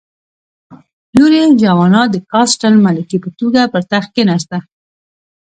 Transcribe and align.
لور 1.15 1.31
یې 1.39 1.45
جوانا 1.61 2.03
د 2.13 2.15
کاسټل 2.31 2.73
ملکې 2.85 3.17
په 3.23 3.29
توګه 3.39 3.61
پر 3.73 3.81
تخت 3.91 4.09
کېناسته. 4.15 4.57